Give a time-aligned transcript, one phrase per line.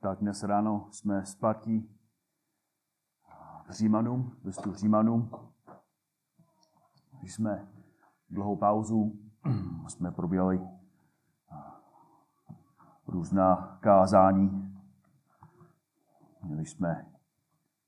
[0.00, 1.88] tak dnes ráno jsme zpátky
[3.68, 5.30] v Římanům, listu Římanům.
[7.20, 7.68] Když jsme
[8.30, 9.12] dlouhou pauzu,
[9.88, 10.68] jsme probírali
[13.06, 14.74] různá kázání.
[16.42, 17.06] Měli jsme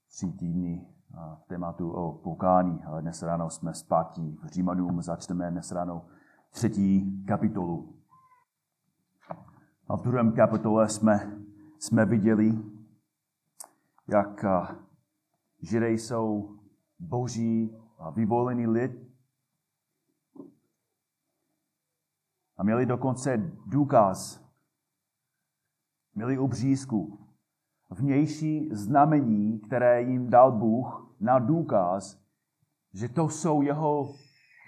[0.08, 0.86] tři týdny
[1.34, 6.06] v tématu o pokání, ale dnes ráno jsme zpátky v Římanům, začneme dnes ráno
[6.50, 7.94] třetí kapitolu.
[9.88, 11.39] A v druhém kapitole jsme,
[11.80, 12.52] jsme viděli,
[14.08, 14.44] jak
[15.62, 16.58] Židé jsou
[16.98, 18.92] boží a vyvolený lid.
[22.56, 24.44] A měli dokonce důkaz,
[26.14, 27.26] měli obřízku,
[27.90, 32.24] vnější znamení, které jim dal Bůh na důkaz,
[32.92, 34.14] že to jsou jeho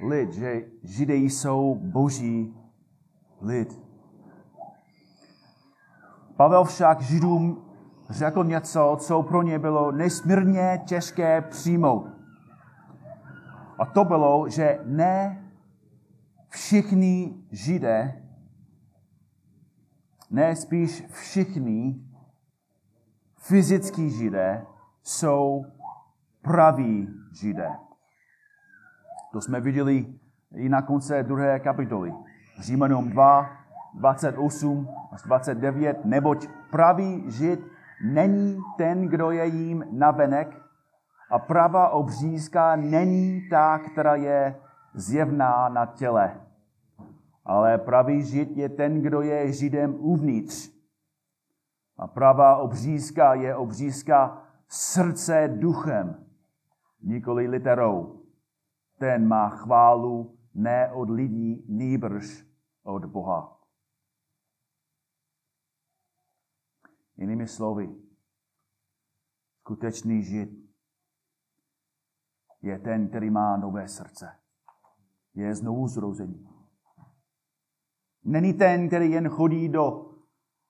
[0.08, 2.56] lid, že Židé jsou boží
[3.40, 3.91] lid.
[6.42, 7.64] Pavel však Židům
[8.10, 12.06] řekl něco, co pro ně bylo nesmírně těžké přijmout.
[13.78, 15.44] A to bylo, že ne
[16.48, 18.22] všichni Židé,
[20.30, 22.06] ne spíš všichni
[23.36, 24.66] fyzický Židé
[25.02, 25.64] jsou
[26.40, 27.70] praví Židé.
[29.32, 30.14] To jsme viděli
[30.54, 32.12] i na konci druhé kapitoly.
[32.60, 33.50] Římanům 2,
[33.94, 37.60] 28 až 29, neboť pravý žid
[38.04, 40.62] není ten, kdo je jím navenek
[41.30, 44.60] a pravá obřízka není ta, která je
[44.94, 46.40] zjevná na těle.
[47.44, 50.70] Ale pravý žid je ten, kdo je židem uvnitř.
[51.98, 56.24] A pravá obřízka je obřízka srdce duchem,
[57.02, 58.20] nikoli literou.
[58.98, 62.44] Ten má chválu ne od lidí, nýbrž
[62.84, 63.61] od Boha.
[67.22, 67.94] Jinými slovy,
[69.60, 70.50] skutečný žid
[72.62, 74.38] je ten, který má nové srdce.
[75.34, 76.48] Je znovu zrození.
[78.24, 80.14] Není ten, který jen chodí do,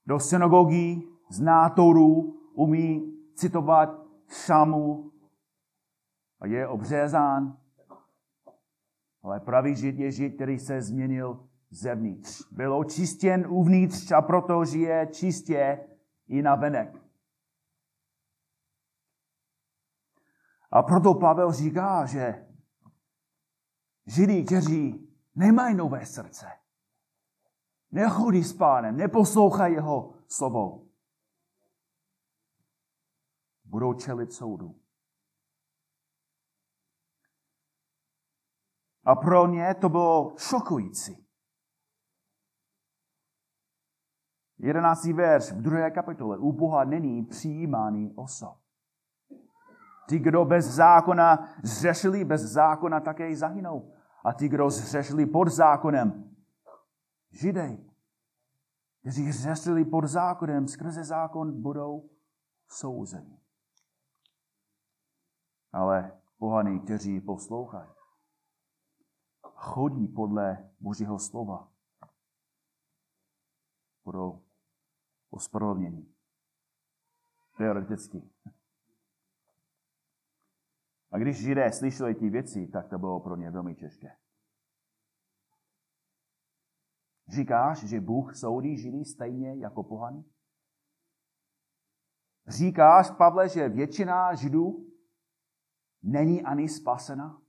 [0.06, 3.88] do synagogy, zná Toru, umí citovat
[4.28, 5.12] šamu
[6.40, 7.58] a je obřezán.
[9.22, 12.52] Ale pravý žid je žid, který se změnil zevnitř.
[12.52, 15.88] Byl očistěn uvnitř a proto žije čistě
[16.26, 16.96] i na venek.
[20.70, 22.52] A proto Pavel říká, že
[24.06, 26.46] Židí, kteří nemají nové srdce,
[27.90, 30.88] nechodí s pánem, neposlouchají jeho slovo,
[33.64, 34.80] budou čelit soudu.
[39.04, 41.21] A pro ně to bylo šokující.
[44.62, 46.38] Jedenáctý verš v druhé kapitole.
[46.38, 48.58] U Boha není přijímání osob.
[50.08, 53.92] Ti, kdo bez zákona zřešili, bez zákona také zahynou.
[54.24, 56.36] A ti, kdo zřešili pod zákonem,
[57.30, 57.90] židej,
[59.00, 62.10] kteří zřešili pod zákonem, skrze zákon budou
[62.68, 63.40] souzeni.
[65.72, 67.90] Ale pohany, kteří poslouchají,
[69.54, 71.68] chodí podle Božího slova,
[74.04, 74.41] budou
[75.32, 76.14] ospravedlnění.
[77.56, 78.22] Teoreticky.
[81.10, 84.16] A když Židé slyšeli ty věci, tak to bylo pro ně velmi těžké.
[87.28, 90.24] Říkáš, že Bůh soudí Židy stejně jako pohany?
[92.46, 94.92] Říkáš, Pavle, že většina Židů
[96.02, 97.42] není ani spasena?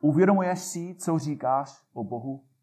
[0.00, 2.53] Uvědomuješ si, co říkáš o Bohu?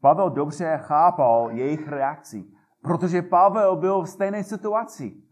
[0.00, 2.44] Pavel dobře chápal jejich reakci,
[2.82, 5.22] protože Pavel byl v stejné situaci.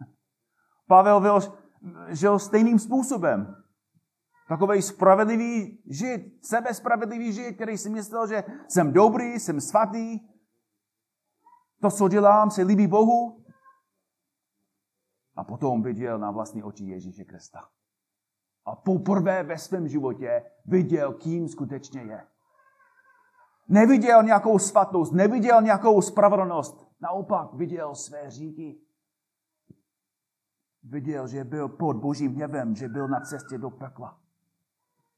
[0.86, 1.40] Pavel byl,
[2.08, 3.56] žil stejným způsobem.
[4.48, 10.20] Takový spravedlivý žid, sebespravedlivý žid, který si myslel, že jsem dobrý, jsem svatý,
[11.80, 13.44] to, co dělám, se líbí Bohu.
[15.36, 17.68] A potom viděl na vlastní oči Ježíše Krista.
[18.64, 22.26] A poprvé ve svém životě viděl, kým skutečně je.
[23.68, 26.86] Neviděl nějakou svatnost, neviděl nějakou spravedlnost.
[27.00, 28.80] Naopak viděl své říky.
[30.82, 34.20] Viděl, že byl pod božím hněvem, že byl na cestě do pekla.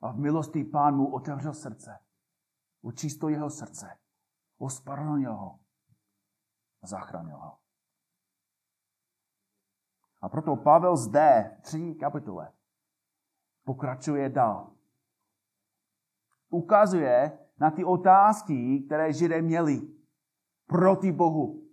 [0.01, 1.99] A v milosti pán mu otevřel srdce.
[2.83, 3.99] Učistil jeho srdce.
[4.59, 5.59] Ospravedlnil ho.
[6.83, 7.59] A zachránil ho.
[10.23, 12.53] A proto Pavel zde v třetí kapitole
[13.65, 14.73] pokračuje dál.
[16.49, 19.97] Ukazuje, na ty otázky, které Židé měli.
[20.67, 21.69] proti Bohu,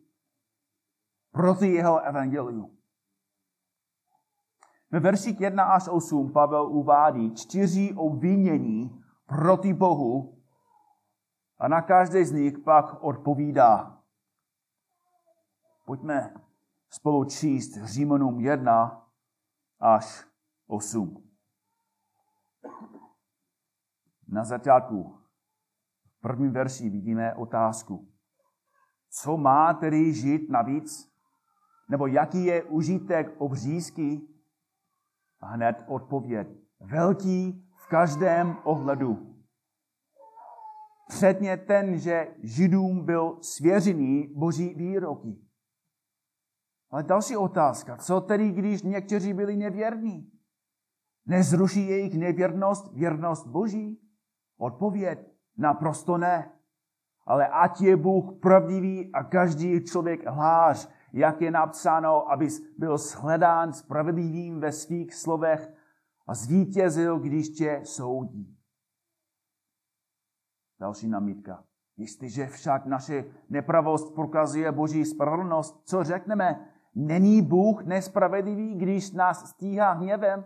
[1.32, 2.78] proti jeho evangeliu.
[4.92, 10.44] Ve verších 1 až 8 Pavel uvádí čtyři obvinění proti Bohu
[11.58, 14.04] a na každé z nich pak odpovídá.
[15.86, 16.34] Pojďme
[16.90, 19.08] spolu číst Římanům 1
[19.80, 20.26] až
[20.68, 21.30] 8.
[24.28, 25.23] Na začátku,
[26.24, 28.08] prvním verši vidíme otázku.
[29.10, 31.12] Co má tedy žít navíc?
[31.90, 34.22] Nebo jaký je užitek obřízky?
[35.40, 36.48] A hned odpověď.
[36.80, 39.36] Velký v každém ohledu.
[41.08, 45.38] Předně ten, že Židům byl svěřený boží výroky.
[46.90, 47.98] Ale další otázka.
[47.98, 50.32] Co tedy, když někteří byli nevěrní?
[51.26, 54.02] Nezruší jejich nevěrnost věrnost Boží?
[54.58, 55.33] Odpověď.
[55.58, 56.52] Naprosto ne.
[57.26, 62.48] Ale ať je Bůh pravdivý a každý člověk hlář, jak je napsáno, aby
[62.78, 65.74] byl shledán spravedlivým ve svých slovech
[66.28, 68.58] a zvítězil, když tě soudí.
[70.80, 71.64] Další namítka.
[71.98, 76.70] Jestliže však naše nepravost prokazuje boží spravedlnost, co řekneme?
[76.96, 80.46] Není Bůh nespravedlivý, když nás stíhá hněvem?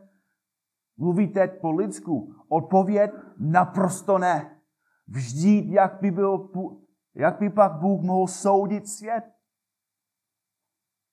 [0.97, 2.35] Mluvíte po lidsku.
[2.49, 4.56] Odpověď naprosto ne.
[5.07, 6.49] Vždyť, jak by, byl,
[7.15, 9.23] jak by pak Bůh mohl soudit svět?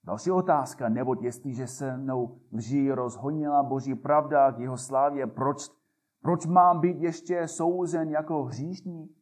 [0.05, 5.69] Další otázka, neboť jestliže se mnou lží rozhonila Boží pravda k jeho slávě, proč,
[6.23, 9.17] proč mám být ještě souzen jako hříšník?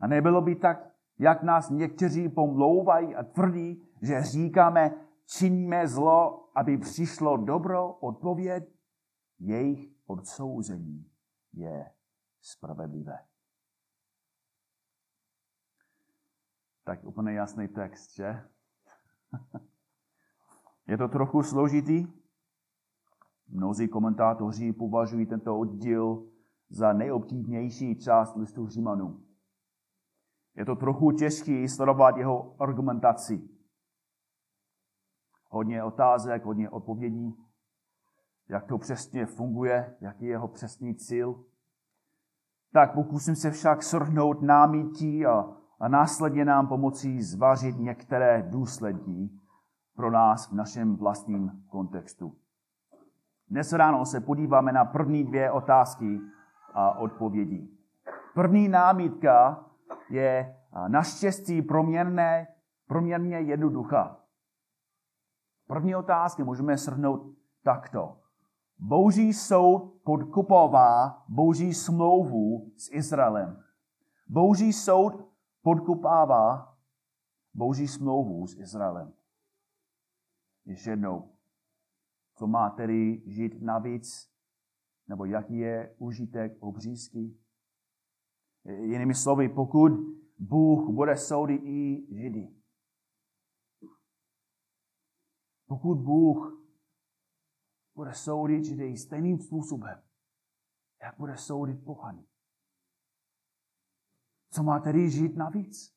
[0.00, 4.94] A nebylo by tak, jak nás někteří pomlouvají a tvrdí, že říkáme,
[5.26, 8.64] činíme zlo, aby přišlo dobro, odpověď,
[9.38, 11.06] jejich odsouzení
[11.52, 11.90] je
[12.40, 13.29] spravedlivé.
[16.90, 18.42] Tak úplně jasný text, že?
[20.88, 22.06] Je to trochu složitý.
[23.48, 26.30] Mnozí komentátoři považují tento oddíl
[26.70, 29.24] za nejobtížnější část listu Římanů.
[30.56, 33.48] Je to trochu těžké sledovat jeho argumentaci.
[35.48, 37.34] Hodně otázek, hodně odpovědí,
[38.48, 41.44] jak to přesně funguje, jaký je jeho přesný cíl.
[42.72, 49.30] Tak pokusím se však srhnout námití a a následně nám pomocí zvařit některé důsledky
[49.96, 52.36] pro nás v našem vlastním kontextu.
[53.48, 56.20] Dnes ráno se podíváme na první dvě otázky
[56.74, 57.68] a odpovědi.
[58.34, 59.64] První námítka
[60.10, 60.56] je
[60.88, 62.46] naštěstí proměrné,
[62.86, 64.16] proměrně jednoduchá.
[65.66, 67.22] První otázky můžeme shrnout
[67.64, 68.16] takto.
[68.78, 73.62] Boží soud podkupová Boží smlouvu s Izraelem.
[74.28, 75.29] Boží soud
[75.62, 76.78] podkopává
[77.54, 79.12] boží smlouvu s Izraelem.
[80.64, 81.36] Ještě jednou,
[82.34, 84.32] co má tedy žít navíc,
[85.08, 87.38] nebo jaký je užitek obřízky.
[88.64, 89.92] Jinými slovy, pokud
[90.38, 92.54] Bůh bude soudit i Židy.
[95.66, 96.66] Pokud Bůh
[97.94, 100.02] bude soudit Židy stejným způsobem,
[101.02, 102.29] jak bude soudit pohany.
[104.50, 105.96] Co má tedy žít navíc?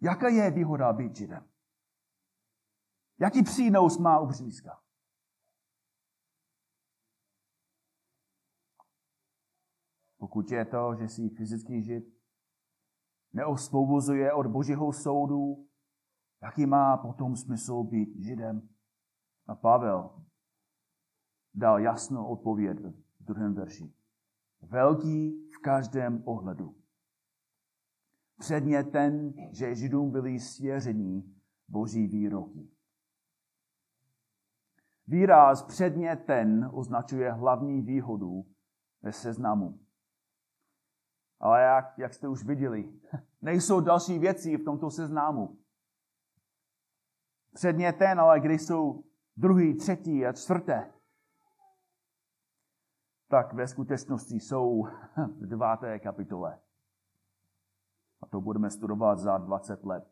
[0.00, 1.48] Jaká je výhoda být židem?
[3.18, 4.82] Jaký přínos má obřízka?
[10.18, 12.04] Pokud je to, že jsi fyzický žid,
[13.32, 15.68] neosvobozuje od božího soudu,
[16.42, 18.68] jaký má potom smysl být židem?
[19.46, 20.26] A Pavel
[21.54, 22.78] dal jasnou odpověď
[23.20, 23.97] v druhém verši.
[24.62, 26.74] Velký v každém ohledu.
[28.38, 31.36] Předně ten, že Židům byli svěření
[31.68, 32.70] boží výroky.
[35.06, 38.46] Výraz předně ten označuje hlavní výhodu
[39.02, 39.80] ve seznamu.
[41.40, 42.92] Ale jak, jak jste už viděli,
[43.42, 45.58] nejsou další věci v tomto seznamu.
[47.54, 49.04] Předně ten, ale kde jsou
[49.36, 50.92] druhý, třetí a čtvrté
[53.28, 54.88] tak ve skutečnosti jsou
[55.40, 56.58] v deváté kapitole.
[58.22, 60.08] A to budeme studovat za 20 let.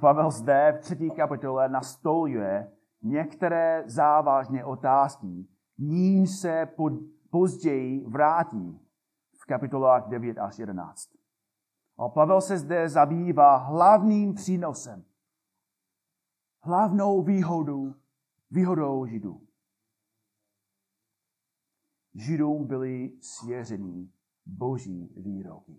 [0.00, 5.46] Pavel zde v třetí kapitole nastoluje některé závažné otázky,
[5.78, 6.68] ním se
[7.30, 8.80] později vrátí
[9.42, 11.08] v kapitolách 9 až 11.
[11.98, 15.04] A Pavel se zde zabývá hlavním přínosem,
[16.60, 17.94] hlavnou výhodou,
[18.50, 19.40] výhodou Židů.
[22.14, 24.12] Židům byli svěření
[24.46, 25.76] boží výroky.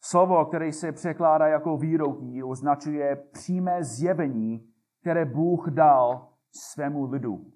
[0.00, 7.52] Slovo, které se překládá jako výroky, označuje přímé zjevení, které Bůh dal svému lidu.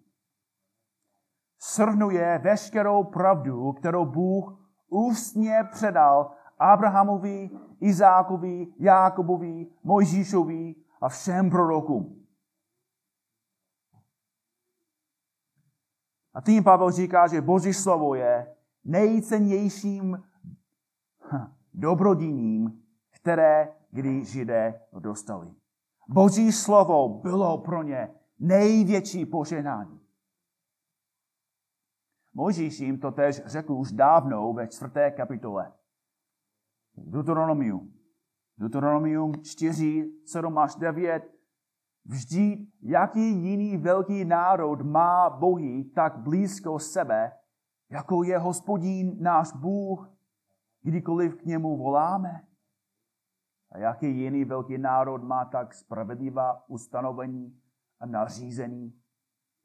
[1.58, 12.21] Srnuje veškerou pravdu, kterou Bůh ústně předal Abrahamovi, Izákovi, Jákobovi, Mojžíšovi a všem prorokům.
[16.34, 20.22] A tím Pavel říká, že Boží slovo je nejcennějším
[21.74, 25.54] dobrodiním, které kdy Židé dostali.
[26.08, 30.00] Boží slovo bylo pro ně největší poženání.
[32.34, 35.72] Mojžíš jim to tež řekl už dávno ve čtvrté kapitole.
[36.96, 37.92] Deuteronomium.
[38.58, 41.41] Deuteronomium 4, 7 až 9.
[42.04, 47.32] Vždy, jaký jiný velký národ má Bohy tak blízko sebe,
[47.90, 50.12] jako je hospodín náš Bůh,
[50.82, 52.46] kdykoliv k němu voláme?
[53.70, 57.62] A jaký jiný velký národ má tak spravedlivá ustanovení
[58.00, 59.02] a nařízení,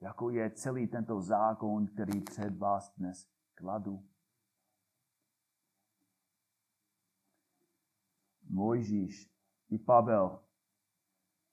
[0.01, 4.03] jako je celý tento zákon, který před vás dnes kladu?
[8.49, 9.31] Mojžíš
[9.69, 10.46] i Pavel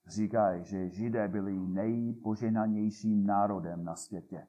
[0.07, 4.47] říkají, že Židé byli nejpoženanějším národem na světě,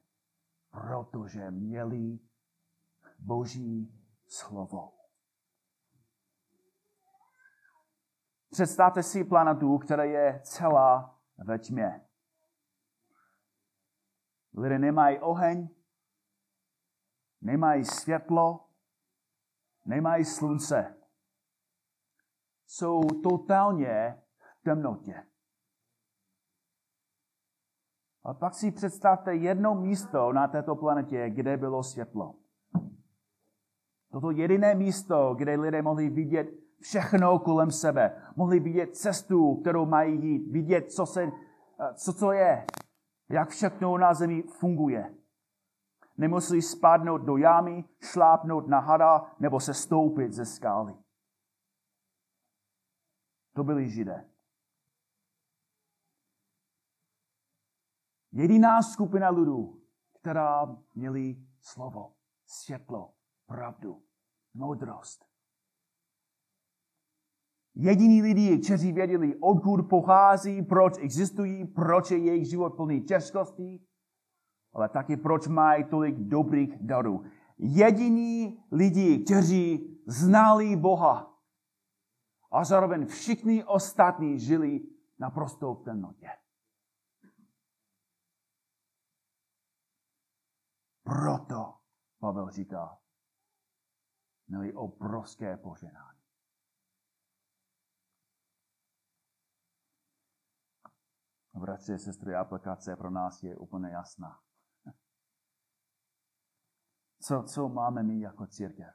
[0.70, 2.18] protože měli
[3.18, 4.92] Boží slovo.
[8.50, 12.08] Představte si planetu, která je celá ve tmě.
[14.54, 15.68] Lidé nemají oheň,
[17.40, 18.68] nemají světlo,
[19.84, 20.96] nemají slunce.
[22.66, 24.22] Jsou totálně
[24.60, 25.26] v temnotě.
[28.26, 32.34] A pak si představte jedno místo na této planetě, kde bylo světlo.
[34.12, 36.48] Toto jediné místo, kde lidé mohli vidět
[36.80, 38.22] všechno kolem sebe.
[38.36, 41.32] Mohli vidět cestu, kterou mají jít, vidět, co, se,
[41.94, 42.66] co to je,
[43.28, 45.14] jak všechno na zemi funguje.
[46.18, 50.94] Nemuseli spadnout do jámy, šlápnout na hada nebo se stoupit ze skály.
[53.54, 54.24] To byli židé.
[58.36, 59.80] Jediná skupina lidů,
[60.20, 62.12] která měli slovo,
[62.46, 63.12] světlo,
[63.46, 64.02] pravdu,
[64.54, 65.24] moudrost.
[67.74, 73.86] Jediní lidi, kteří věděli, odkud pochází, proč existují, proč je jejich život plný těžkostí,
[74.72, 77.24] ale taky proč mají tolik dobrých darů.
[77.58, 81.34] Jediní lidi, kteří znali Boha
[82.52, 84.80] a zároveň všichni ostatní žili
[85.18, 86.28] naprosto v temnotě.
[91.06, 91.80] Proto,
[92.18, 92.98] Pavel říká,
[94.46, 96.22] měli obrovské poženání.
[101.54, 104.42] Bratři a sestry, aplikace pro nás je úplně jasná.
[107.20, 108.94] Co, co máme my jako církev?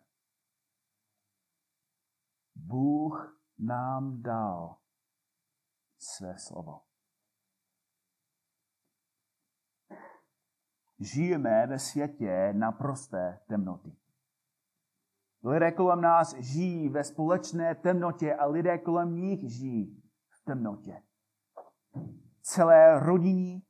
[2.56, 4.78] Bůh nám dal
[6.00, 6.91] své slovo.
[11.02, 13.96] Žijeme ve světě naprosté temnoty.
[15.44, 21.02] Lidé kolem nás žijí ve společné temnotě a lidé kolem nich žijí v temnotě
[22.42, 23.62] celé rodiny,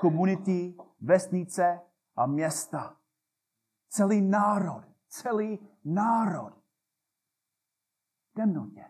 [0.00, 1.80] komunity, vesnice
[2.16, 2.96] a města.
[3.88, 6.54] Celý národ, celý národ.
[8.30, 8.84] V temnotě.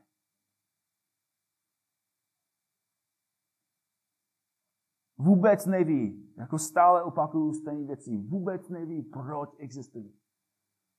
[5.16, 10.14] Vůbec neví, jako stále opakuju stejné věci, vůbec neví, proč existují.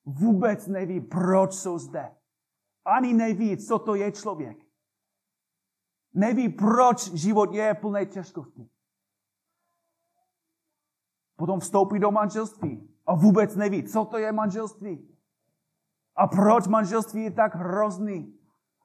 [0.05, 2.15] Vůbec neví, proč jsou zde.
[2.86, 4.58] Ani neví, co to je člověk.
[6.13, 8.69] Neví, proč život je plné těžkosti.
[11.36, 15.15] Potom vstoupí do manželství a vůbec neví, co to je manželství.
[16.15, 18.39] A proč manželství je tak hrozný.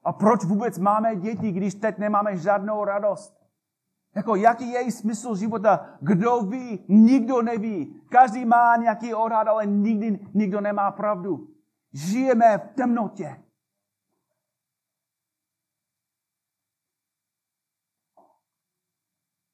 [0.04, 3.43] A proč vůbec máme děti, když teď nemáme žádnou radost.
[4.14, 5.98] Jako, jaký je smysl života?
[6.00, 6.84] Kdo ví?
[6.88, 8.00] Nikdo neví.
[8.08, 11.54] Každý má nějaký odhad, ale nikdy nikdo nemá pravdu.
[11.92, 13.44] Žijeme v temnotě.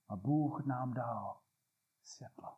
[0.09, 1.41] A Bůh nám dal
[2.05, 2.57] světlo.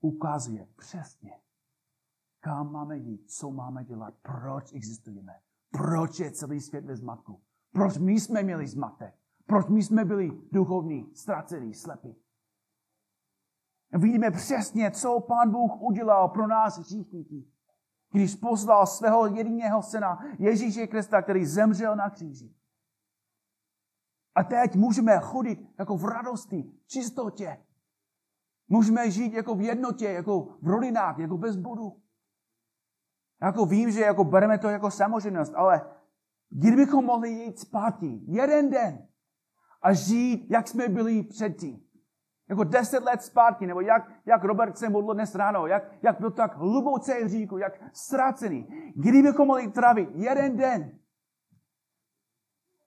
[0.00, 1.40] Ukazuje přesně,
[2.40, 5.40] kam máme jít, co máme dělat, proč existujeme,
[5.70, 7.42] proč je celý svět ve zmatku,
[7.72, 12.16] proč my jsme měli zmatek, proč my jsme byli duchovní, ztracení, slepí.
[13.92, 17.48] Vidíme přesně, co Pán Bůh udělal pro nás hříchníky.
[18.12, 22.54] když poslal svého jediného syna Ježíše Krista, který zemřel na kříži.
[24.34, 27.64] A teď můžeme chodit jako v radosti, čistotě.
[28.68, 32.02] Můžeme žít jako v jednotě, jako v rodinách, jako bez bodu.
[33.42, 35.90] Jako vím, že jako bereme to jako samozřejmost, ale
[36.50, 39.08] kdybychom mohli jít zpátky jeden den
[39.82, 41.84] a žít, jak jsme byli předtím.
[42.48, 46.30] Jako deset let zpátky, nebo jak, jak Robert se modlil dnes ráno, jak, jak byl
[46.30, 48.92] tak hluboce v říku, jak ztracený.
[48.96, 50.98] Kdybychom mohli trávit jeden den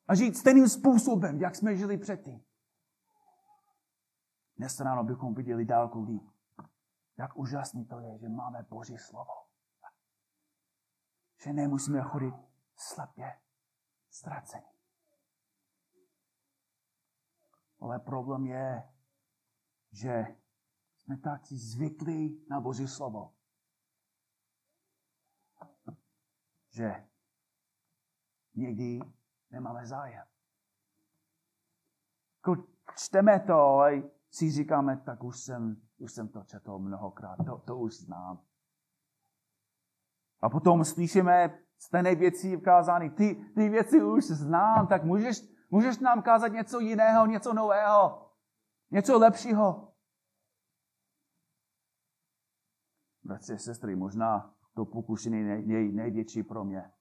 [0.07, 2.43] a žít stejným způsobem, jak jsme žili předtím.
[4.57, 6.23] Dnes ráno bychom viděli dálku líp.
[7.17, 9.33] Jak úžasný to je, že máme Boží slovo.
[11.43, 12.33] Že nemusíme chodit
[12.75, 13.33] slepě,
[14.09, 14.74] ztracení.
[17.85, 18.83] Ale problém je,
[19.91, 20.25] že
[20.97, 23.33] jsme tak zvyklí na Boží slovo,
[26.69, 27.07] že
[28.55, 28.99] někdy
[29.51, 30.25] nemáme zájem.
[32.97, 37.77] Čteme to, ale si říkáme, tak už jsem, už jsem to četl mnohokrát, to, to
[37.77, 38.41] už znám.
[40.41, 45.97] A potom slyšíme stejné věci v kázání, ty, ty věci už znám, tak můžeš, můžeš
[45.97, 48.31] nám kázat něco jiného, něco nového,
[48.91, 49.93] něco lepšího.
[53.23, 56.91] Bratři a sestry, možná to pokušení je největší pro mě.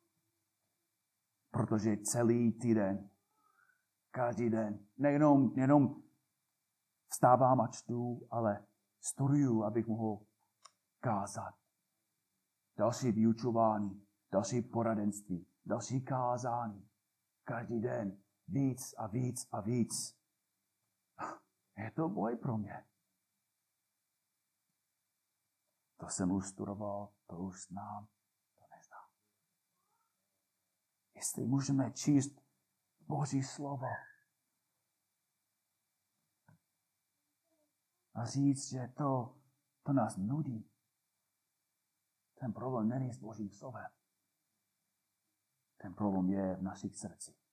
[1.51, 3.11] Protože celý týden,
[4.11, 6.03] každý den, nejenom, nejenom
[7.09, 8.67] vstávám a čtu, ale
[9.01, 10.27] studuju, abych mohl
[11.01, 11.55] kázat.
[12.77, 16.89] Další vyučování, další poradenství, další kázání.
[17.45, 20.19] Každý den víc a víc a víc.
[21.77, 22.87] Je to boj pro mě.
[25.97, 28.09] To jsem už studoval, to už znám,
[28.55, 29.09] to neznám.
[31.15, 32.41] Jestli můžeme číst
[33.01, 33.87] Boží slovo
[38.15, 39.39] a říct, že to,
[39.83, 40.71] to nás nudí,
[42.35, 43.91] ten problém není s Božím slovem.
[45.77, 47.44] Ten problém je v našich srdcích.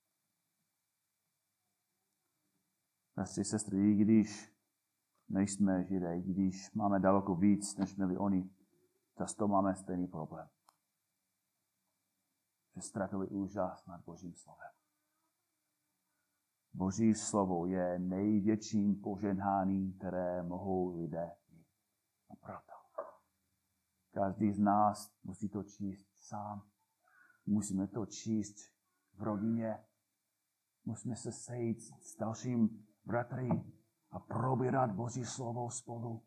[3.14, 4.52] Bratři, sestry, i když
[5.28, 8.50] nejsme židé, i když máme daleko víc, než měli oni,
[9.18, 10.48] často máme stejný problém.
[12.74, 14.70] Že ztratili úžas nad Božím slovem.
[16.72, 21.66] Boží slovo je největším poženháním, které mohou lidé mít.
[22.30, 22.72] A proto
[24.12, 26.62] každý z nás musí to číst sám.
[27.46, 28.56] Musíme to číst
[29.14, 29.84] v rodině.
[30.84, 33.64] Musíme se sejít s dalším bratry
[34.10, 36.22] a probírat Boží slovo spolu.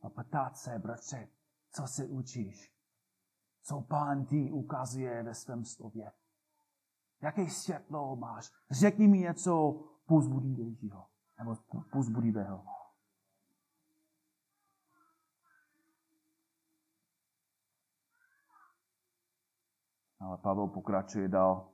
[0.00, 1.28] A ptát se, bratře,
[1.70, 2.74] co se učíš?
[3.62, 6.12] Co pán ti ukazuje ve svém slově?
[7.20, 8.52] Jaké světlo máš?
[8.70, 9.72] Řekni mi něco
[10.06, 11.06] pozbudivějšího.
[11.38, 11.56] Nebo
[11.92, 12.64] pozbudivého.
[20.20, 21.71] Ale Pavel pokračuje dál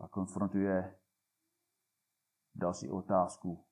[0.00, 0.98] a konfrontuje
[2.54, 3.64] další otázku.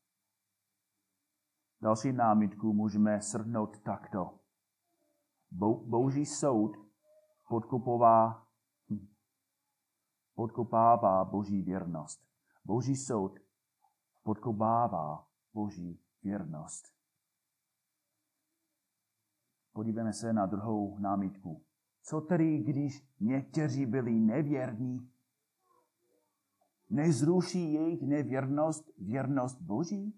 [1.81, 4.41] Další námitku můžeme shrnout takto.
[5.87, 6.77] Boží soud
[7.49, 8.47] podkopová,
[8.91, 9.15] hm,
[10.35, 12.29] podkopává Boží věrnost.
[12.65, 13.39] Boží soud
[14.23, 16.85] podkopává Boží věrnost.
[19.73, 21.65] Podívejme se na druhou námitku.
[22.03, 25.13] Co tedy, když někteří byli nevěrní?
[26.91, 30.15] Nezruší jejich nevěrnost věrnost Boží?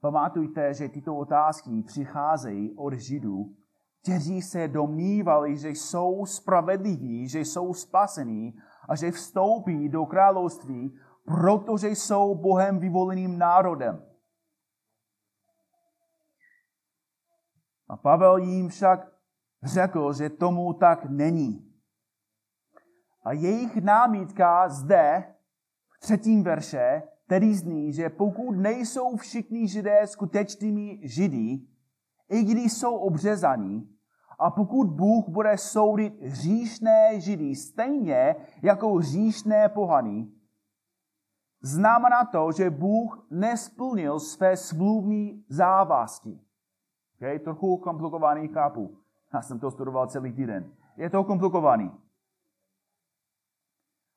[0.00, 3.56] Pamatujte, že tyto otázky přicházejí od Židů,
[4.02, 8.54] kteří se domnívali, že jsou spravedliví, že jsou spasení
[8.88, 14.06] a že vstoupí do království, protože jsou Bohem vyvoleným národem.
[17.88, 19.12] A Pavel jim však
[19.62, 21.63] řekl, že tomu tak není.
[23.24, 25.24] A jejich námítka zde
[25.90, 31.60] v třetím verše tedy zní, že pokud nejsou všichni židé skutečnými židy,
[32.28, 33.90] i když jsou obřezaní,
[34.38, 40.28] a pokud Bůh bude soudit hříšné židy stejně jako hříšné pohany,
[41.62, 46.40] znamená to, že Bůh nesplnil své smluvní závazky.
[47.16, 47.38] Okay?
[47.38, 48.98] Trochu komplikovaný, chápu.
[49.34, 50.72] Já jsem to studoval celý týden.
[50.96, 52.03] Je to komplikovaný.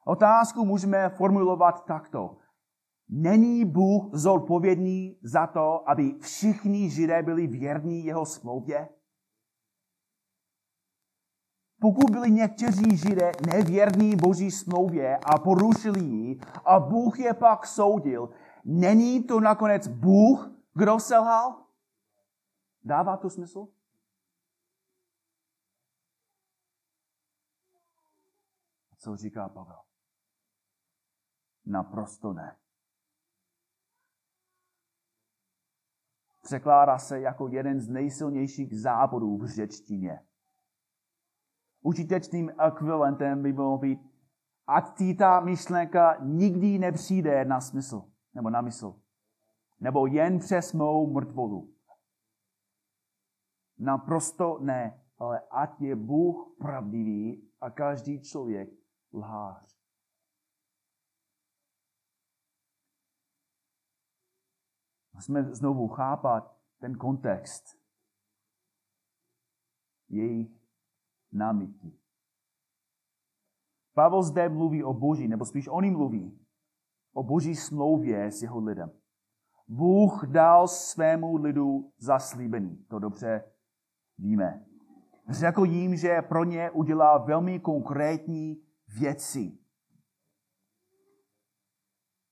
[0.08, 2.38] Otázku můžeme formulovat takto.
[3.10, 8.90] Není Bůh zodpovědný za to, aby všichni židé byli věrní jeho smlouvě?
[11.82, 18.30] Pokud byli někteří židé nevěrní boží smlouvě a porušili ji a Bůh je pak soudil,
[18.66, 21.66] není to nakonec Bůh, kdo selhal?
[22.84, 23.68] Dává to smysl?
[28.98, 29.88] Co říká Pavel?
[31.68, 32.56] Naprosto ne.
[36.42, 40.20] Překládá se jako jeden z nejsilnějších zábodů v řečtině.
[41.82, 44.00] Užitečným ekvivalentem by bylo být,
[44.68, 49.02] ať ti ta myšlenka nikdy nepřijde na smysl, nebo na mysl,
[49.80, 51.74] nebo jen přes mou mrtvolu.
[53.78, 58.70] Naprosto ne, ale ať je Bůh pravdivý a každý člověk
[59.14, 59.77] lhář.
[65.18, 67.64] Musíme znovu chápat ten kontext
[70.10, 70.62] jejich
[71.32, 72.00] námitky.
[73.94, 76.40] Pavel zde mluví o Boží, nebo spíš on mluví
[77.14, 78.92] o Boží smlouvě s jeho lidem.
[79.68, 82.86] Bůh dal svému lidu zaslíbení.
[82.88, 83.52] To dobře
[84.18, 84.66] víme.
[85.30, 89.58] Řekl jim, že pro ně udělá velmi konkrétní věci.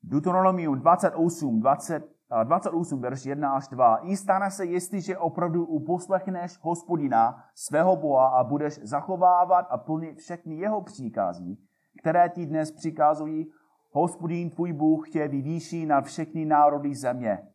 [0.03, 3.97] Deuteronomium 28, 20, 28, verš 1 až 2.
[3.97, 10.55] I stane se, jestliže opravdu uposlechneš hospodina svého Boha a budeš zachovávat a plnit všechny
[10.55, 11.59] jeho příkazí,
[11.99, 13.51] které ti dnes přikazují,
[13.91, 17.47] hospodin tvůj Bůh tě vyvýší nad všechny národy země.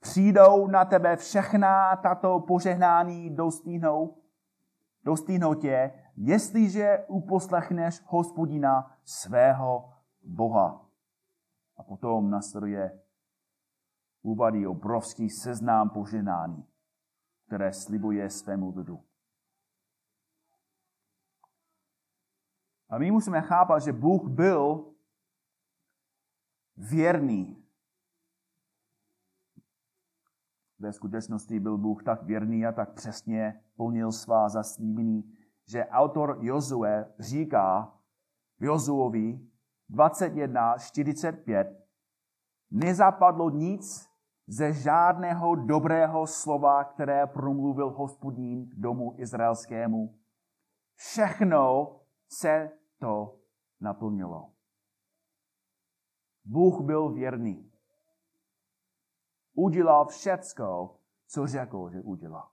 [0.00, 4.16] Přijdou na tebe všechna tato požehnání dostihnou,
[5.04, 10.84] dostihnou tě, jestliže uposlechneš hospodina svého Boha.
[11.76, 13.00] A potom následuje
[14.22, 16.64] uvádí obrovský seznám poženání,
[17.46, 19.04] které slibuje svému lidu.
[22.90, 24.94] A my musíme chápat, že Bůh byl
[26.76, 27.64] věrný.
[30.78, 35.34] Ve skutečnosti byl Bůh tak věrný a tak přesně plnil svá zaslíbení,
[35.66, 37.98] že autor Jozue říká
[38.58, 39.48] v Jozuovi
[39.90, 41.87] 21.45
[42.70, 44.08] nezapadlo nic
[44.46, 50.18] ze žádného dobrého slova, které promluvil hospodín domu izraelskému.
[50.94, 51.94] Všechno
[52.28, 53.38] se to
[53.80, 54.52] naplnilo.
[56.44, 57.72] Bůh byl věrný.
[59.54, 62.48] Udělal všecko, co řekl, že udělal.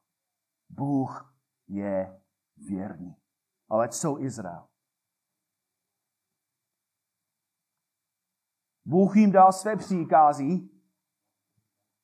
[0.69, 1.35] Bůh
[1.67, 2.21] je
[2.57, 3.15] věrný.
[3.69, 4.67] Ale co Izrael?
[8.85, 10.69] Bůh jim dal své příkazy,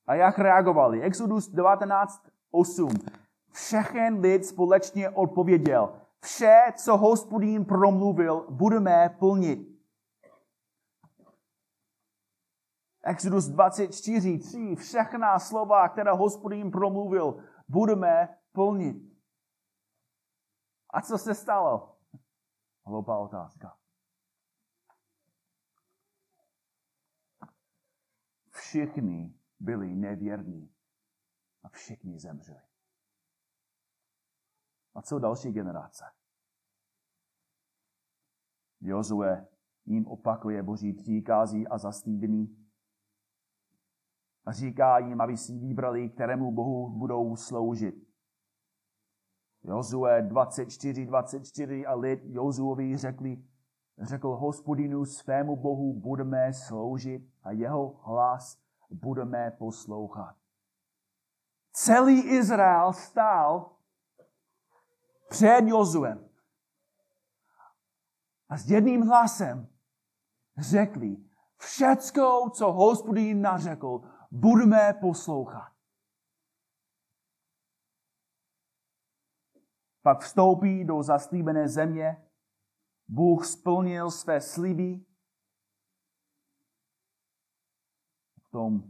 [0.07, 1.01] a jak reagovali?
[1.01, 3.11] Exodus 19.8.
[3.51, 5.93] Všechen lid společně odpověděl.
[6.23, 9.71] Vše, co hospodín promluvil, budeme plnit.
[13.03, 14.75] Exodus 24.3.
[14.75, 18.97] Všechna slova, která hospodín promluvil, budeme plnit.
[20.89, 21.95] A co se stalo?
[22.85, 23.80] Hloupá otázka.
[28.71, 30.73] Všichni byli nevěrní
[31.63, 32.61] a všichni zemřeli.
[34.95, 36.05] A co další generace?
[38.81, 39.47] Jozue
[39.85, 42.67] jim opakuje boží příkazí a zaslíbení
[44.45, 47.95] a říká jim, aby si vybrali, kterému Bohu budou sloužit.
[49.63, 53.43] Jozue 24, 24 a lid Jozuovi řekli,
[53.97, 58.60] řekl hospodinu svému Bohu budeme sloužit a jeho hlas
[58.91, 60.35] budeme poslouchat.
[61.71, 63.75] Celý Izrael stál
[65.29, 66.29] před Jozuem.
[68.49, 69.67] A s jedným hlasem
[70.57, 71.17] řekli,
[71.57, 74.01] všecko, co hospodín nařekl,
[74.31, 75.71] budeme poslouchat.
[80.01, 82.27] Pak vstoupí do zaslíbené země,
[83.07, 85.05] Bůh splnil své sliby
[88.51, 88.83] tom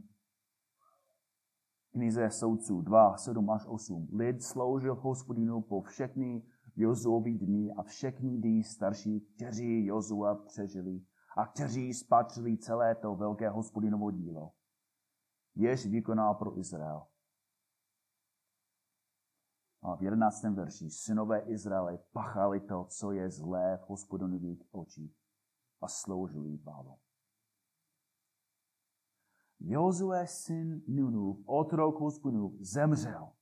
[1.91, 4.09] knize soudců 2, 7 až 8.
[4.13, 6.43] Lid sloužil hospodinu po všechny
[6.75, 11.01] Jozuovi dny a všechny dny starší, kteří Jozua přežili
[11.37, 14.51] a kteří spatřili celé to velké hospodinovo dílo,
[15.55, 17.07] jež vykonal pro Izrael.
[19.83, 20.43] A v 11.
[20.43, 25.15] verši synové Izraele pachali to, co je zlé v hospodinových očích
[25.81, 26.97] a sloužili Pánu.
[29.63, 33.33] Jozue syn Nunův, otrok hospodinův, zemřel.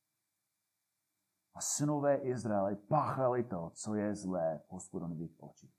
[1.54, 5.74] A synové Izraele páchali to, co je zlé v hospodinových očích.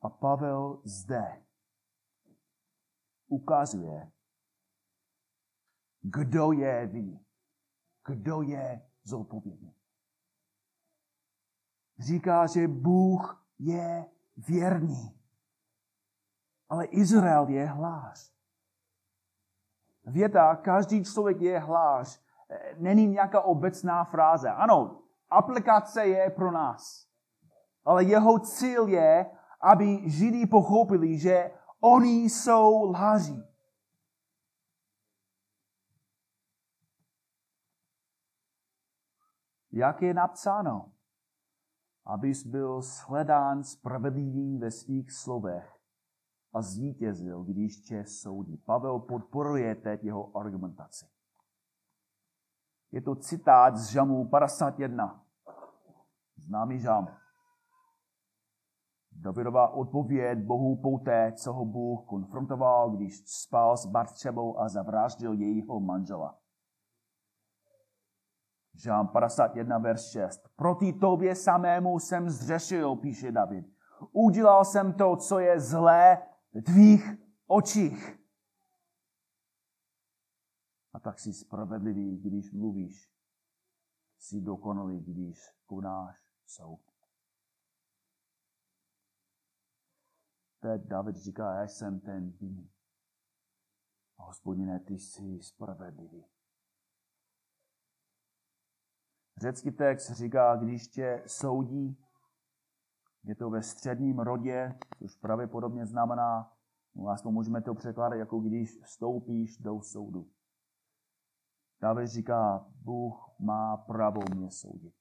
[0.00, 1.46] A Pavel zde
[3.26, 4.12] ukazuje,
[6.00, 7.26] kdo je ví,
[8.06, 9.74] kdo je zodpovědný.
[11.98, 15.20] Říká, že Bůh je věrný.
[16.68, 18.32] Ale Izrael je hlář.
[20.04, 22.20] Věta, každý člověk je hlář,
[22.76, 24.50] není nějaká obecná fráze.
[24.50, 27.08] Ano, aplikace je pro nás.
[27.84, 33.42] Ale jeho cíl je, aby Židí pochopili, že oni jsou lháři.
[39.72, 40.92] Jak je napsáno?
[42.08, 45.78] Abys byl shledán spravedlivý ve svých slovech
[46.52, 48.56] a zvítězil, když tě soudí.
[48.56, 51.06] Pavel podporuje teď jeho argumentaci.
[52.92, 55.24] Je to citát z Žamu 51.
[56.36, 57.08] Známý žám.
[59.12, 65.80] Davidová odpověď Bohu poté, co ho Bůh konfrontoval, když spal s Bartřebou a zavraždil jejího
[65.80, 66.37] manžela.
[68.78, 70.48] Žám 51, verš 6.
[70.56, 73.66] Proti tobě samému jsem zřešil, píše David.
[74.12, 77.02] Udělal jsem to, co je zlé v tvých
[77.46, 78.18] očích.
[80.92, 83.12] A tak jsi spravedlivý, když mluvíš.
[84.18, 86.80] Jsi dokonalý, když konáš soud.
[90.60, 92.70] Teď David říká, já jsem ten vinný.
[94.18, 96.37] A hospodine, ty jsi spravedlivý.
[99.40, 101.98] Řecký text říká, když tě soudí,
[103.24, 106.52] je to ve středním rodě, což pravděpodobně znamená,
[106.94, 110.30] vlastně můžeme to překládat jako když vstoupíš do soudu.
[111.80, 114.94] David říká, Bůh má právo mě soudit.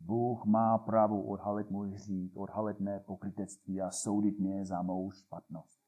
[0.00, 5.80] Bůh má právo odhalit můj hřích, odhalit mé pokrytectví a soudit mě za mou špatnost.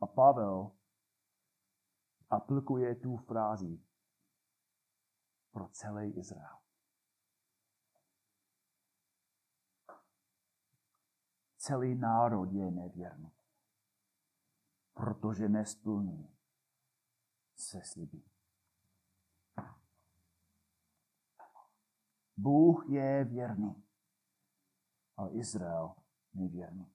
[0.00, 0.70] A Pavel
[2.30, 3.80] aplikuje tu frázi
[5.52, 6.58] pro celý Izrael.
[11.56, 13.32] Celý národ je nevěrný,
[14.94, 16.36] protože nesplní
[17.56, 18.24] se slibí.
[22.36, 23.84] Bůh je věrný,
[25.16, 25.94] ale Izrael
[26.34, 26.92] nevěrný.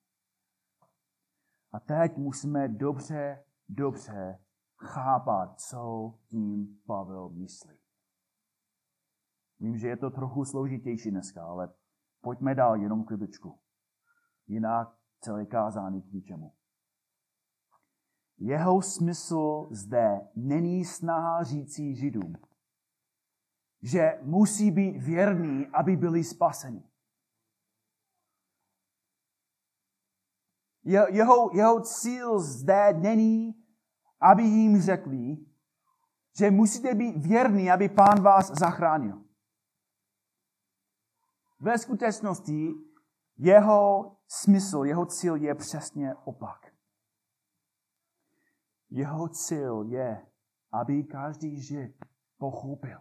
[1.71, 4.43] A teď musíme dobře, dobře
[4.77, 7.76] chápat, co tím Pavel myslí.
[9.59, 11.73] Vím, že je to trochu složitější dneska, ale
[12.21, 13.59] pojďme dál jenom chvíličku.
[14.47, 16.53] Jinak celé kázání k ničemu.
[18.37, 22.35] Jeho smysl zde není snaha řící Židům,
[23.81, 26.83] že musí být věrní, aby byli spaseni.
[30.83, 33.63] Jeho, jeho cíl zde není,
[34.19, 35.37] aby jim řekli,
[36.37, 39.26] že musíte být věrní, aby pán vás zachránil.
[41.59, 42.73] Ve skutečnosti
[43.37, 46.73] jeho smysl, jeho cíl je přesně opak.
[48.89, 50.27] Jeho cíl je,
[50.71, 52.05] aby každý žid
[52.37, 52.99] pochopil,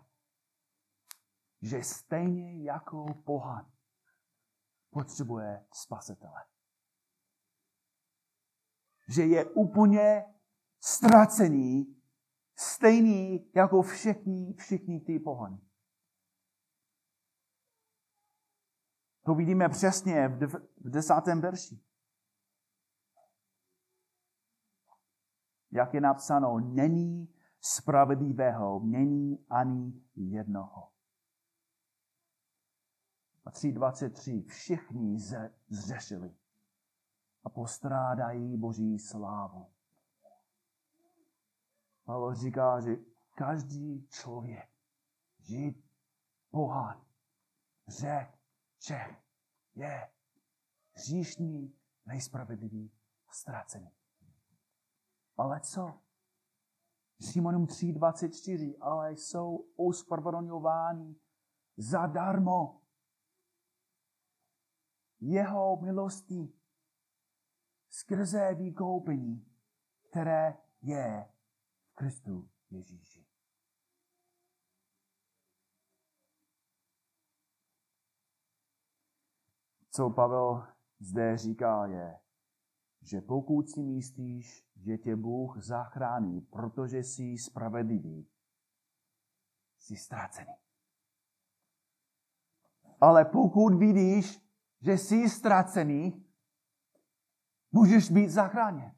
[1.62, 3.72] že stejně jako pohan
[4.90, 6.44] potřebuje spasitele.
[9.08, 10.24] Že je úplně
[10.80, 11.96] ztracený,
[12.56, 15.65] stejný jako všichni, všichni ty pohany.
[19.26, 21.80] To vidíme přesně v desátém verši.
[25.70, 30.92] Jak je napsáno, není spravedlivého, není ani jednoho.
[33.44, 34.46] A 3.23.
[34.46, 35.18] Všichni
[35.68, 36.36] zřešili
[37.44, 39.72] a postrádají Boží slávu.
[42.04, 42.96] Pavel říká, že
[43.30, 44.70] každý člověk,
[45.40, 45.84] žít,
[46.50, 47.04] pohán,
[47.88, 48.35] řek,
[48.78, 49.22] Čech
[49.74, 50.10] je
[50.92, 51.74] hříšný,
[52.06, 52.92] nejspravedlivý
[53.28, 53.90] a ztracený.
[55.36, 56.00] Ale co?
[57.20, 61.16] Římanům 3.24, ale jsou ospravedlňováni
[61.76, 62.82] zadarmo.
[65.20, 66.60] Jeho milostí
[67.88, 69.52] skrze vykoupení,
[70.10, 71.28] které je
[71.84, 73.25] v Kristu Ježíši.
[79.96, 80.66] Co Pavel
[81.00, 82.20] zde říká je,
[83.02, 88.30] že pokud si myslíš, že tě Bůh zachrání, protože jsi spravedlivý,
[89.78, 90.54] jsi ztracený.
[93.00, 94.40] Ale pokud vidíš,
[94.80, 96.26] že jsi ztracený,
[97.72, 98.96] můžeš být zachráněn.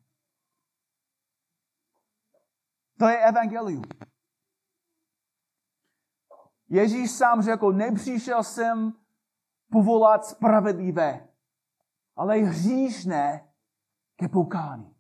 [2.99, 3.85] To je evangelium.
[6.69, 9.08] Ježíš sám řekl, nepřišel jsem
[9.71, 11.29] povolat spravedlivé,
[12.17, 13.53] ale hříšné
[14.17, 14.95] ke poukání.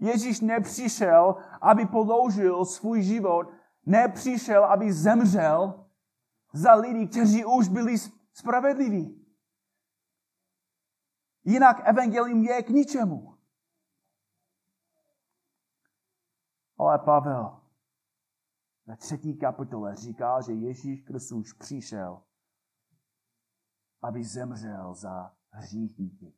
[0.00, 3.46] Ježíš nepřišel, aby položil svůj život,
[3.86, 5.86] nepřišel, aby zemřel
[6.52, 7.94] za lidi, kteří už byli
[8.32, 9.26] spravedliví.
[11.44, 13.38] Jinak evangelium je k ničemu.
[16.78, 17.67] Ale Pavel
[18.88, 22.22] ve třetí kapitole říká, že Ježíš Kristus přišel,
[24.02, 26.34] aby zemřel za hříchníky.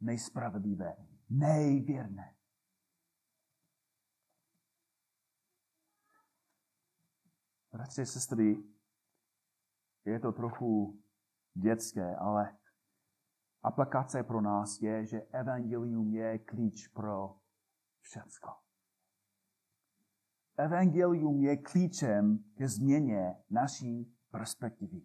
[0.00, 0.96] Nejspravedlivé,
[1.28, 2.36] nejvěrné.
[7.72, 8.56] Bratři, sestry,
[10.04, 11.02] je to trochu
[11.54, 12.58] dětské, ale
[13.62, 17.40] aplikace pro nás je, že evangelium je klíč pro
[18.00, 18.69] všecko.
[20.64, 25.02] Evangelium je klíčem ke změně naší perspektivy.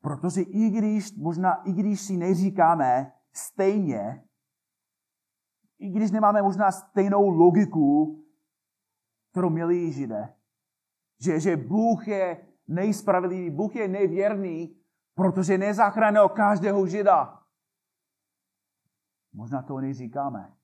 [0.00, 4.24] Protože i když, možná i když si neříkáme stejně,
[5.78, 8.18] i když nemáme možná stejnou logiku,
[9.30, 10.34] kterou měli židé,
[11.20, 14.76] že, že Bůh je nejspravedlivý, Bůh je nevěrný,
[15.14, 17.42] protože nezachránil každého žida.
[19.32, 20.61] Možná to neříkáme.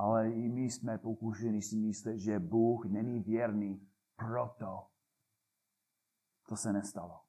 [0.00, 4.86] Ale i my jsme pokušeni si myslet, že Bůh není věrný, proto
[6.48, 7.20] to se nestalo.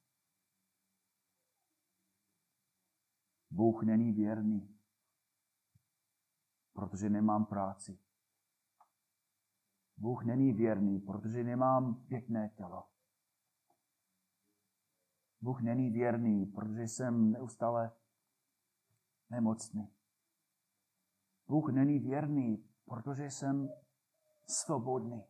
[3.49, 4.79] Bůh není věrný,
[6.73, 7.99] protože nemám práci.
[9.97, 12.87] Bůh není věrný, protože nemám pěkné tělo.
[15.41, 17.91] Bůh není věrný, protože jsem neustále
[19.29, 20.00] nemocný.
[21.51, 23.69] Bůh není věrný, protože jsem
[24.47, 25.23] svobodný.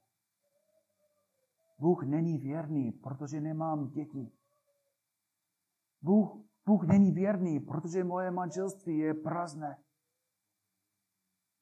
[1.80, 4.32] Bůh není věrný, protože nemám děti.
[6.02, 9.84] Bůh, Bůh není věrný, protože moje manželství je prázdné.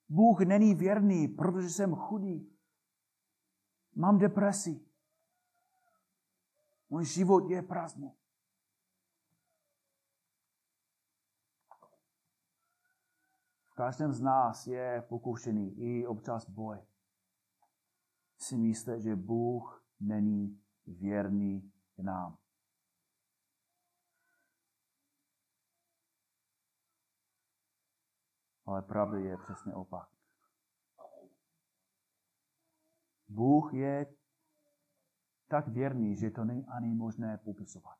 [0.09, 2.57] Bůh není věrný, protože jsem chudý.
[3.95, 4.85] Mám depresi.
[6.89, 8.13] Můj život je prázdný.
[13.68, 16.77] V každém z nás je pokušený i občas boj.
[18.37, 22.37] Si myslíte, že Bůh není věrný k nám.
[28.65, 30.09] Ale pravda je přesně opak.
[33.27, 34.15] Bůh je
[35.47, 37.97] tak věrný, že to není ani možné popisovat.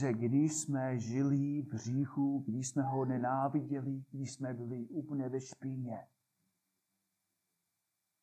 [0.00, 5.40] Že když jsme žili v říchu, když jsme ho nenáviděli, když jsme byli úplně ve
[5.40, 6.08] špíně,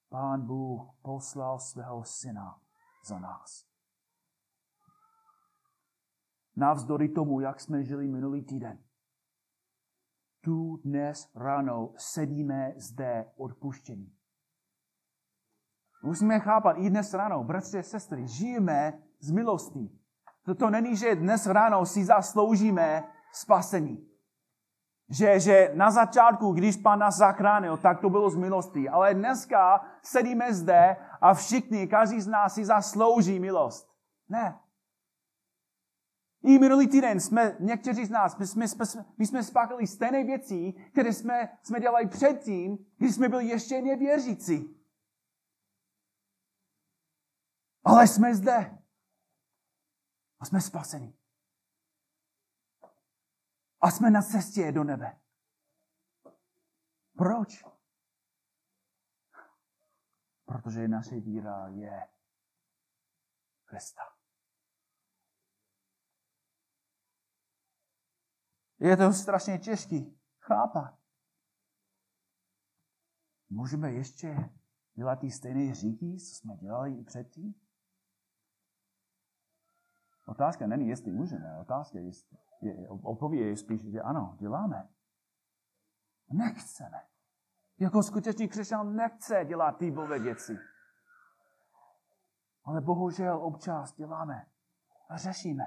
[0.10, 2.62] Pán Bůh poslal svého syna
[3.05, 3.65] za nás.
[6.55, 8.84] Navzdory tomu, jak jsme žili minulý týden.
[10.41, 14.17] Tu dnes ráno sedíme zde odpuštění.
[16.03, 20.01] Musíme chápat i dnes ráno, bratři a sestry, žijeme z milostí.
[20.45, 24.08] To, to není, že dnes ráno si zasloužíme spasení.
[25.10, 28.89] Že, že na začátku, když Pán nás zachránil, tak to bylo z milostí.
[28.89, 33.91] Ale dneska sedíme zde a všichni, každý z nás si zaslouží milost.
[34.30, 34.60] Ne.
[36.43, 38.66] I minulý týden jsme, někteří z nás, my jsme,
[39.18, 44.78] my jsme spáchali stejné věci, které jsme, jsme dělali předtím, když jsme byli ještě nevěřící.
[47.84, 48.80] Ale jsme zde.
[50.42, 51.18] A jsme spaseni.
[53.82, 55.22] A jsme na cestě do nebe.
[57.18, 57.64] Proč?
[60.46, 62.08] Protože naše víra je
[63.66, 64.02] Krista.
[68.80, 71.00] Je to strašně těžký chápat.
[73.50, 74.50] Můžeme ještě
[74.94, 77.61] dělat ty stejné hříchy, co jsme dělali i předtím?
[80.32, 82.11] Otázka není, jestli můžeme, otázka je,
[82.61, 84.89] je odpověď je spíš, že ano, děláme.
[86.29, 87.01] Nechceme.
[87.79, 90.57] Jako skutečný křesťan nechce dělat ty bové věci.
[92.63, 94.45] Ale bohužel občas děláme
[95.09, 95.63] a řešíme.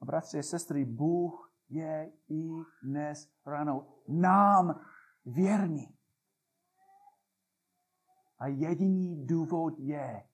[0.00, 2.48] A bratři a sestry, Bůh je i
[2.82, 4.80] dnes ráno nám
[5.24, 5.98] věrný.
[8.38, 10.31] A jediný důvod je,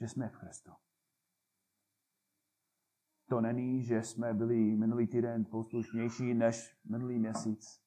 [0.00, 0.72] že jsme v Kristu.
[3.28, 7.80] To není, že jsme byli minulý týden poslušnější než minulý měsíc.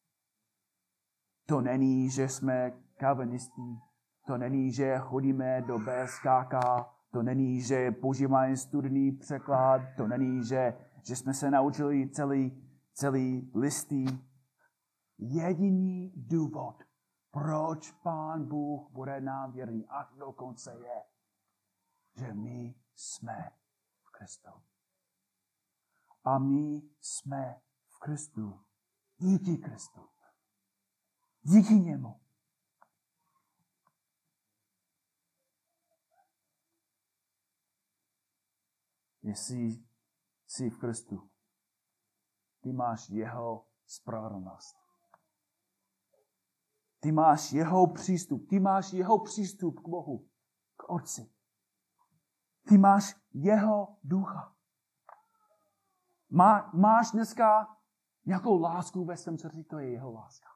[1.45, 3.79] To není, že jsme kalvinistí.
[4.27, 6.53] To není, že chodíme do BSKK.
[7.11, 9.81] To není, že používáme studijní překlad.
[9.97, 14.05] To není, že, že jsme se naučili celý, celý listý.
[15.17, 16.83] Jediný důvod,
[17.31, 21.03] proč Pán Bůh bude nám věrný až do konce je,
[22.15, 23.51] že my jsme
[24.01, 24.49] v Kristu.
[26.23, 28.65] A my jsme v Kristu.
[29.17, 30.09] Díky Kristu.
[31.41, 32.21] Díky němu.
[39.23, 39.83] Jestli
[40.47, 41.29] jsi v Kristu,
[42.61, 44.77] ty máš jeho spravedlnost.
[46.99, 48.49] Ty máš jeho přístup.
[48.49, 50.29] Ty máš jeho přístup k Bohu,
[50.75, 51.31] k Otci.
[52.67, 54.55] Ty máš jeho ducha.
[56.29, 57.77] Má, máš dneska
[58.25, 60.49] nějakou lásku ve svém srdci, to je jeho láska.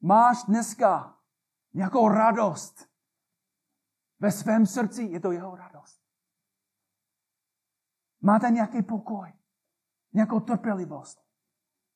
[0.00, 1.18] Máš dneska
[1.74, 2.88] nějakou radost
[4.18, 6.02] ve svém srdci, je to jeho radost.
[8.20, 9.32] Máte nějaký pokoj,
[10.12, 11.26] nějakou trpělivost,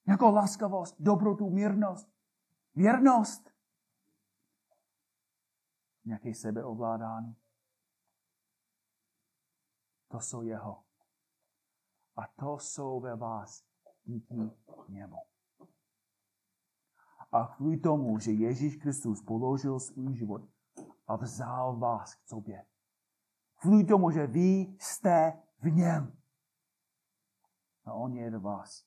[0.06, 2.12] nějakou laskavost, dobrotu, mírnost,
[2.74, 3.50] věrnost,
[6.04, 7.36] nějaké sebeovládání.
[10.16, 10.84] To jsou jeho.
[12.16, 13.64] A to jsou ve vás
[14.04, 14.50] díky
[14.88, 15.16] němu.
[17.32, 20.42] A kvůli tomu, že Ježíš Kristus položil svůj život
[21.06, 22.66] a vzal vás k sobě.
[23.60, 26.22] Kvůli tomu, že vy jste v něm.
[27.84, 28.86] A on je v vás.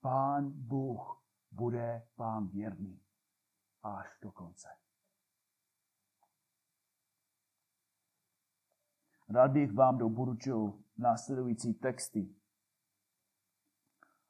[0.00, 3.02] Pán Bůh bude vám věrný
[3.82, 4.81] až do konce.
[9.34, 12.34] Rád bych vám doporučil následující texty,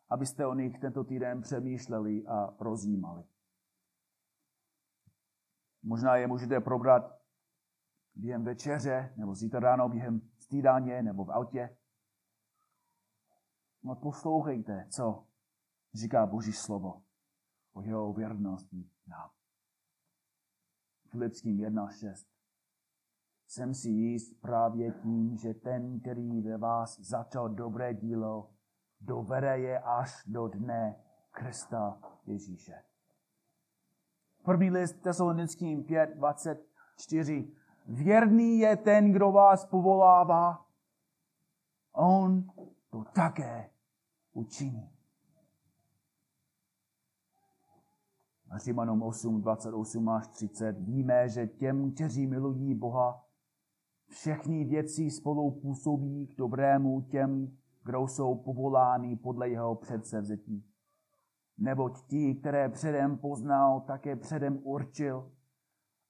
[0.09, 3.25] abyste o nich tento týden přemýšleli a rozjímali.
[5.83, 7.23] Možná je můžete probrat
[8.15, 11.77] během večeře, nebo zítra ráno během stýdáně, nebo v autě.
[13.83, 15.27] No poslouchejte, co
[15.95, 17.03] říká Boží slovo
[17.73, 19.31] o jeho věrnosti nám.
[21.11, 22.27] Filipským 1.6.
[23.47, 28.51] Jsem si jist právě tím, že ten, který ve vás začal dobré dílo,
[29.01, 30.97] dovede je až do dne
[31.31, 32.83] Krista Ježíše.
[34.45, 37.53] První list Tesalonickým 5, 24.
[37.87, 40.67] Věrný je ten, kdo vás povolává.
[41.93, 42.45] On
[42.91, 43.71] to také
[44.33, 44.91] učiní.
[48.57, 50.73] Římanům 8, 28 až 30.
[50.73, 53.25] Víme, že těm, kteří milují Boha,
[54.13, 60.65] všechny věci spolu působí k dobrému těm, kdo jsou povoláni podle jeho předsevzetí.
[61.59, 65.33] Neboť ti, které předem poznal, také předem určil,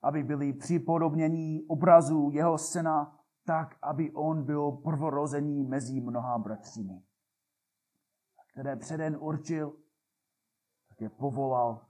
[0.03, 7.03] aby byli připodobnění obrazu jeho syna, tak, aby on byl prvorození mezi mnoha bratřími.
[8.53, 9.73] Které předem určil,
[10.89, 11.87] také povolal,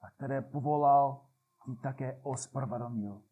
[0.00, 1.26] a které povolal,
[1.66, 3.22] ty také ospravedlnil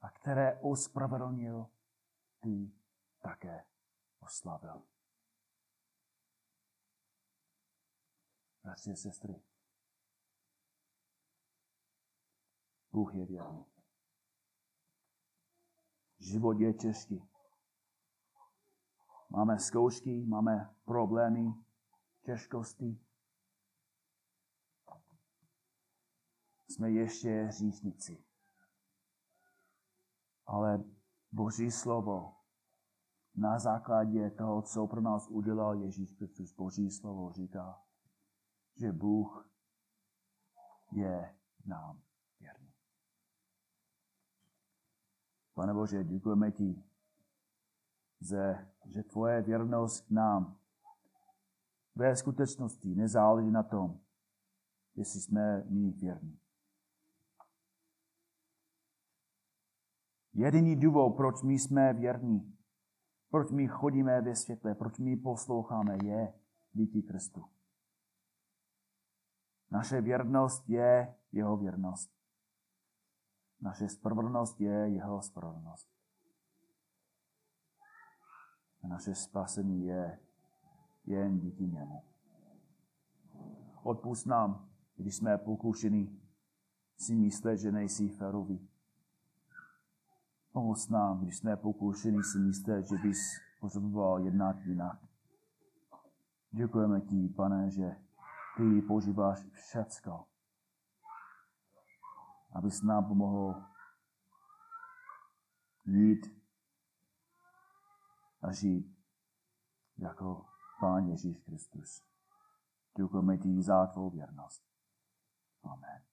[0.00, 1.66] a které ospravedlnil,
[2.40, 2.72] ty
[3.18, 3.64] také
[4.20, 4.82] oslavil.
[8.62, 9.42] Bratři a sestry,
[12.92, 13.64] Bůh je věrný.
[16.18, 17.28] Život je těžký.
[19.30, 21.54] Máme zkoušky, máme problémy,
[22.22, 23.00] těžkosti.
[26.68, 28.25] Jsme ještě hříšníci.
[30.46, 30.84] Ale
[31.32, 32.36] Boží slovo
[33.34, 37.82] na základě toho, co pro nás udělal Ježíš Kristus, Boží slovo říká,
[38.76, 39.50] že Bůh
[40.92, 41.36] je
[41.66, 42.02] nám
[42.40, 42.72] věrný.
[45.54, 46.84] Pane Bože, děkujeme ti,
[48.20, 50.58] že tvoje věrnost k nám
[51.94, 54.00] ve skutečnosti nezáleží na tom,
[54.94, 56.40] jestli jsme my věrní.
[60.38, 62.58] Jediný důvod, proč my jsme věrní,
[63.30, 66.34] proč my chodíme ve světle, proč my posloucháme, je
[66.72, 67.44] díky Kristu.
[69.70, 72.10] Naše věrnost je jeho věrnost.
[73.60, 75.88] Naše spravedlnost je jeho spravedlnost.
[78.82, 80.18] A naše spasení je
[81.04, 82.02] jen díky němu.
[83.82, 86.20] Odpust nám, když jsme pokušeni
[86.96, 88.75] si myslet, že nejsi férový.
[90.56, 93.18] Pomoc nám, když jsme pokušeni si myslet, že bys
[93.60, 94.98] potřeboval jednat jinak.
[96.50, 97.96] Děkujeme ti, pane, že
[98.56, 100.24] ty používáš všecko,
[102.52, 103.62] abys nám pomohl
[105.86, 106.26] jít
[108.42, 108.98] a žít
[109.98, 110.46] jako
[110.80, 112.02] Pán Ježíš Kristus.
[112.96, 114.62] Děkujeme ti za tvou věrnost.
[115.62, 116.05] Amen.